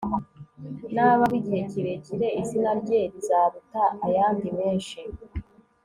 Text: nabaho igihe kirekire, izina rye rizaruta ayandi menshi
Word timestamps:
nabaho 0.93 1.33
igihe 1.39 1.61
kirekire, 1.71 2.27
izina 2.41 2.71
rye 2.81 3.01
rizaruta 3.11 3.83
ayandi 4.05 4.47
menshi 4.59 4.99